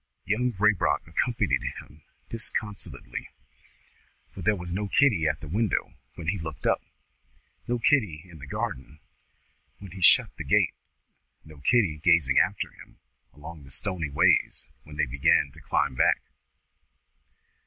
Young 0.25 0.53
Raybrock 0.53 1.05
accompanied 1.07 1.61
him 1.61 2.01
disconsolately; 2.27 3.29
for 4.31 4.41
there 4.41 4.55
was 4.55 4.71
no 4.71 4.87
Kitty 4.87 5.27
at 5.27 5.41
the 5.41 5.47
window 5.47 5.93
when 6.15 6.29
he 6.29 6.39
looked 6.39 6.65
up, 6.65 6.81
no 7.67 7.77
Kitty 7.77 8.27
in 8.27 8.39
the 8.39 8.47
garden 8.47 8.97
when 9.77 9.91
he 9.91 10.01
shut 10.01 10.35
the 10.37 10.43
gate, 10.43 10.73
no 11.45 11.59
Kitty 11.59 11.99
gazing 12.03 12.39
after 12.39 12.71
them 12.79 12.97
along 13.31 13.63
the 13.63 13.69
stony 13.69 14.09
ways 14.09 14.65
when 14.85 14.95
they 14.95 15.05
begin 15.05 15.51
to 15.53 15.61
climb 15.61 15.93
back. 15.93 16.19